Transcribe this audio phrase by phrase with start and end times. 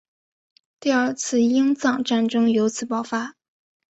[0.79, 3.35] 第二次英藏战争由此爆发。